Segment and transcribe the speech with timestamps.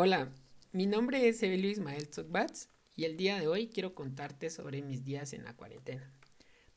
[0.00, 0.32] Hola,
[0.70, 5.04] mi nombre es Evelio Ismael Zokbats y el día de hoy quiero contarte sobre mis
[5.04, 6.08] días en la cuarentena.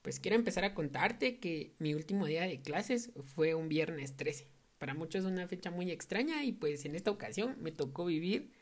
[0.02, 4.48] Pues quiero empezar a contarte que mi último día de clases fue un viernes 13.
[4.80, 8.54] Para muchos es una fecha muy extraña y pues en esta ocasión me tocó vivir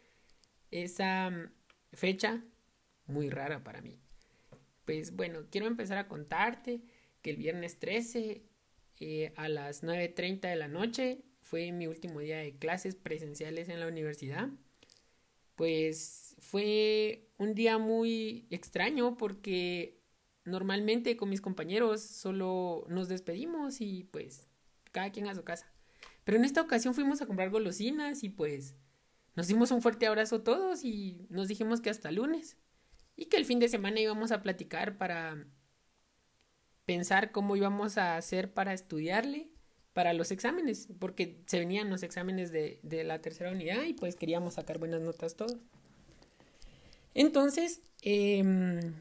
[0.72, 1.52] esa mm,
[1.94, 2.44] fecha
[3.06, 3.98] muy rara para mí.
[4.84, 6.82] Pues bueno, quiero empezar a contarte
[7.22, 8.44] que el viernes 13
[9.00, 13.80] eh, a las 9.30 de la noche fue mi último día de clases presenciales en
[13.80, 14.50] la universidad.
[15.56, 20.00] Pues fue un día muy extraño porque
[20.46, 24.48] normalmente con mis compañeros solo nos despedimos y pues
[24.92, 25.74] cada quien a su casa.
[26.24, 28.76] Pero en esta ocasión fuimos a comprar golosinas y pues
[29.36, 32.58] nos dimos un fuerte abrazo todos y nos dijimos que hasta lunes
[33.16, 35.48] y que el fin de semana íbamos a platicar para
[36.86, 39.50] pensar cómo íbamos a hacer para estudiarle
[40.00, 44.54] para los exámenes, porque se venían los exámenes de, la tercera unidad y pues queríamos
[44.54, 45.58] sacar buenas notas todos.
[47.14, 48.94] Entonces, em,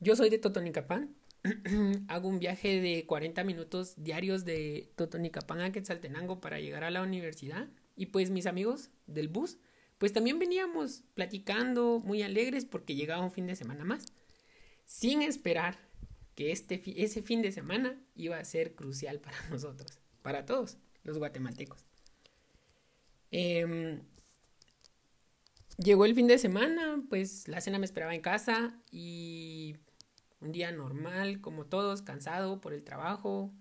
[0.00, 1.14] yo soy de Totonicapán,
[2.08, 7.02] hago un viaje de 40 minutos diarios de Totonicapán a Quetzaltenango para llegar a la
[7.02, 7.68] universidad.
[7.94, 9.58] Y pues mis amigos del bus,
[9.98, 14.06] pues también veníamos platicando muy alegres porque llegaba un fin de semana más,
[14.86, 15.76] sin esperar
[16.34, 21.18] que este, ese fin de semana iba a ser crucial para nosotros para todos los
[21.18, 21.84] guatemaltecos.
[23.30, 24.00] Em,
[25.78, 29.76] llegó el fin de semana, pues la cena me esperaba en casa y
[30.40, 33.52] un día normal, como todos, cansado por el trabajo,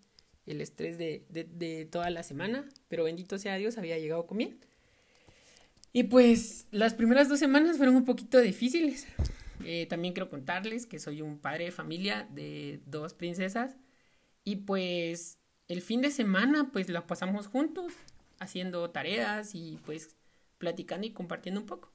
[0.46, 4.60] el estrés de, toda la semana, pero bendito sea Dios, había llegado con bien.
[5.94, 9.08] Y pues las primeras dos semanas fueron un poquito difíciles.
[9.64, 13.76] Eh, también quiero contarles que soy un padre de familia de dos princesas
[14.44, 15.38] y pues
[15.72, 17.94] el fin de semana pues la pasamos juntos
[18.40, 20.18] haciendo tareas y pues
[20.58, 21.94] platicando y compartiendo un poco.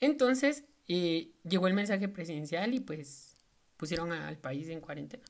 [0.00, 3.36] Entonces eh, llegó el mensaje presidencial y pues
[3.76, 5.22] pusieron al país en cuarentena.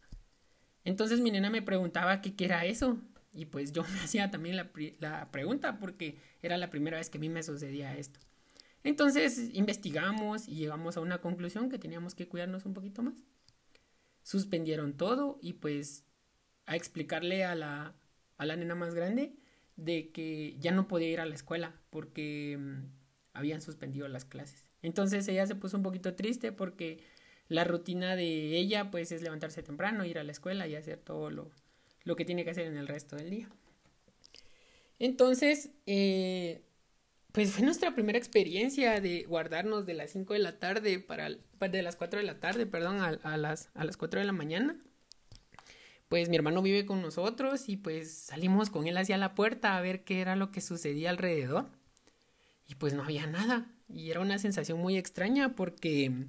[0.85, 2.99] Entonces mi nena me preguntaba qué era eso
[3.35, 7.19] y pues yo me hacía también la, la pregunta porque era la primera vez que
[7.19, 8.19] a mí me sucedía esto.
[8.85, 13.23] Entonces investigamos y llegamos a una conclusión que teníamos que cuidarnos un poquito más.
[14.23, 16.06] Suspendieron todo y pues
[16.67, 17.95] a explicarle a la,
[18.37, 19.33] a la nena más grande
[19.77, 22.85] de que ya no podía ir a la escuela porque mm,
[23.33, 24.65] habían suspendido las clases.
[24.83, 27.03] Entonces ella se puso un poquito triste porque
[27.49, 31.31] la rutina de ella pues es levantarse temprano, ir a la escuela y hacer todo
[31.31, 31.51] lo,
[32.05, 33.49] lo que tiene que hacer en el resto del día.
[34.99, 36.63] Entonces, eh,
[37.33, 41.83] pues fue nuestra primera experiencia de guardarnos de las 5 de la tarde para, de
[41.83, 44.81] las 4 de la tarde, perdón, a, las, a las 4 de la mañana
[46.09, 49.81] pues mi hermano vive con nosotros y pues salimos con él hacia la puerta a
[49.81, 51.69] ver qué era lo que sucedía alrededor.
[52.69, 53.71] Y pues no había nada.
[53.89, 56.27] Y era una sensación muy extraña porque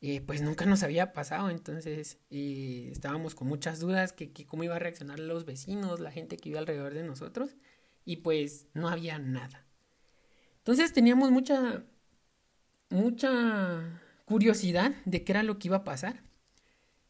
[0.00, 1.50] eh, pues nunca nos había pasado.
[1.50, 6.36] Entonces eh, estábamos con muchas dudas que, cómo iba a reaccionar los vecinos, la gente
[6.36, 7.56] que vive alrededor de nosotros.
[8.04, 9.66] Y pues no había nada.
[10.58, 11.84] Entonces teníamos mucha,
[12.88, 16.22] mucha curiosidad de qué era lo que iba a pasar.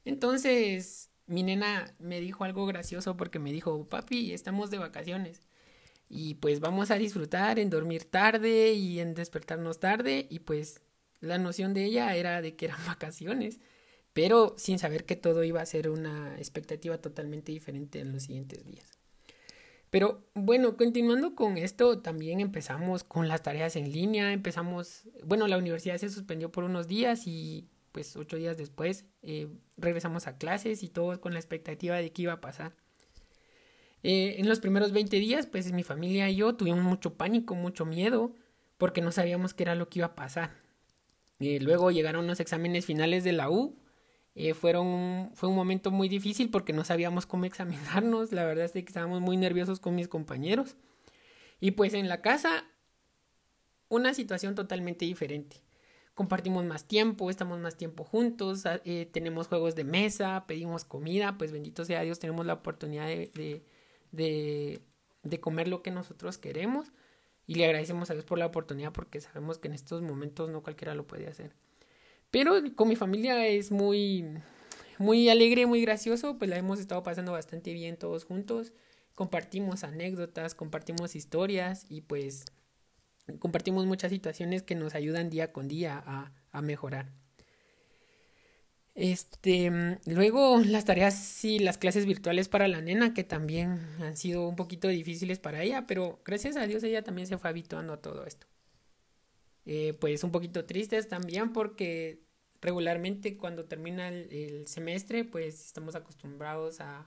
[0.05, 5.43] Entonces mi nena me dijo algo gracioso porque me dijo, papi, estamos de vacaciones
[6.09, 10.83] y pues vamos a disfrutar en dormir tarde y en despertarnos tarde y pues
[11.21, 13.61] la noción de ella era de que eran vacaciones,
[14.13, 18.65] pero sin saber que todo iba a ser una expectativa totalmente diferente en los siguientes
[18.65, 18.87] días.
[19.91, 25.59] Pero bueno, continuando con esto, también empezamos con las tareas en línea, empezamos, bueno, la
[25.59, 29.49] universidad se suspendió por unos días y pues ocho días después eh,
[29.79, 32.77] regresamos a clases y todos con la expectativa de qué iba a pasar.
[34.03, 37.87] Eh, en los primeros 20 días, pues mi familia y yo tuvimos mucho pánico, mucho
[37.87, 38.35] miedo,
[38.77, 40.51] porque no sabíamos qué era lo que iba a pasar.
[41.41, 43.79] Eh, luego llegaron los exámenes finales de la U.
[44.61, 48.31] fueron, fue un momento muy difícil porque no sabíamos cómo examinarnos.
[48.31, 50.77] La verdad es que estábamos muy nerviosos con mis compañeros.
[51.61, 52.67] Y pues en la casa,
[53.89, 55.66] una situación totalmente diferente
[56.17, 61.37] compartimos más tiempo, estamos más tiempo juntos, ah, eh, tenemos juegos de mesa, pedimos comida,
[61.37, 63.63] pues bendito sea Dios, tenemos la oportunidad de,
[64.13, 64.81] de,
[65.23, 66.91] de, comer lo que nosotros queremos
[67.47, 70.63] y le agradecemos a Dios por la oportunidad porque sabemos que en estos momentos no
[70.63, 71.53] cualquiera lo puede hacer.
[72.31, 74.25] Pero con mi familia es muy,
[74.97, 78.73] muy alegre, muy gracioso, pues la hemos estado pasando bastante bien todos juntos,
[79.15, 82.47] compartimos anécdotas, compartimos historias y pues
[83.39, 87.11] compartimos muchas situaciones que nos ayudan día con día a, a mejorar.
[88.97, 89.71] Este,
[90.07, 94.57] luego las tareas y las clases virtuales para la nena que también han sido un
[94.57, 98.25] poquito difíciles para ella, pero gracias a Dios ella también se fue habituando a todo
[98.25, 98.47] esto.
[99.67, 102.23] eh, pues un poquito tristes también porque
[102.63, 107.07] regularmente cuando termina el, semestre pues estamos acostumbrados a,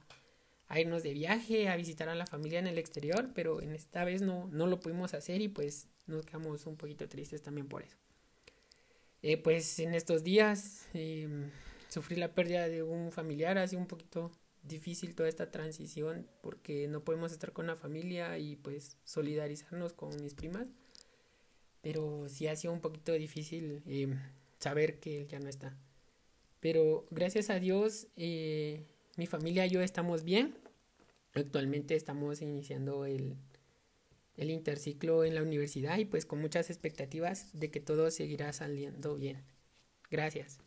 [0.77, 4.21] irnos de viaje, a visitar a la familia en el exterior, pero en esta vez
[4.21, 7.97] no, no lo pudimos hacer y pues nos quedamos un poquito tristes también por eso.
[9.21, 11.49] Eh, pues en estos días em,
[11.87, 14.31] sufrí la pérdida de un familiar, ha sido un poquito
[14.63, 20.09] difícil toda esta transición porque no podemos estar con la familia y pues solidarizarnos con
[20.21, 20.67] mis primas
[21.81, 24.15] pero sí ha sido un poquito difícil eh,
[24.59, 25.77] saber que él ya no está.
[26.59, 28.83] Pero gracias a Dios, eh,
[29.19, 30.55] mi familia y yo estamos bien.
[31.33, 33.35] Actualmente estamos iniciando el,
[34.35, 39.15] el interciclo en la universidad y pues con muchas expectativas de que todo seguirá saliendo
[39.15, 39.43] bien.
[40.09, 40.57] Gracias.